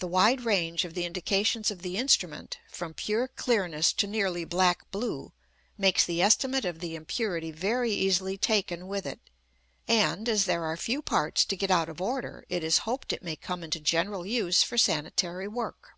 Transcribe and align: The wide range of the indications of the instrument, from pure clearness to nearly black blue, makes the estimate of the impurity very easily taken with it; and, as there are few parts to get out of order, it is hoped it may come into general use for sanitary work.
The 0.00 0.06
wide 0.06 0.42
range 0.42 0.84
of 0.84 0.92
the 0.92 1.06
indications 1.06 1.70
of 1.70 1.80
the 1.80 1.96
instrument, 1.96 2.58
from 2.70 2.92
pure 2.92 3.28
clearness 3.28 3.94
to 3.94 4.06
nearly 4.06 4.44
black 4.44 4.90
blue, 4.90 5.32
makes 5.78 6.04
the 6.04 6.20
estimate 6.20 6.66
of 6.66 6.80
the 6.80 6.94
impurity 6.94 7.50
very 7.50 7.90
easily 7.90 8.36
taken 8.36 8.88
with 8.88 9.06
it; 9.06 9.20
and, 9.86 10.28
as 10.28 10.44
there 10.44 10.64
are 10.66 10.76
few 10.76 11.00
parts 11.00 11.46
to 11.46 11.56
get 11.56 11.70
out 11.70 11.88
of 11.88 11.98
order, 11.98 12.44
it 12.50 12.62
is 12.62 12.80
hoped 12.84 13.10
it 13.10 13.22
may 13.22 13.36
come 13.36 13.64
into 13.64 13.80
general 13.80 14.26
use 14.26 14.62
for 14.62 14.76
sanitary 14.76 15.48
work. 15.48 15.92